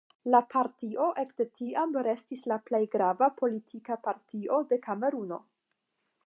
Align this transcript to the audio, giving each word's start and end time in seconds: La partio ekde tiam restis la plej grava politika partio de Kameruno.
La 0.35 0.39
partio 0.51 1.09
ekde 1.23 1.45
tiam 1.59 1.93
restis 2.07 2.41
la 2.53 2.57
plej 2.71 2.81
grava 2.97 3.29
politika 3.43 3.99
partio 4.09 4.63
de 4.73 4.81
Kameruno. 4.89 5.41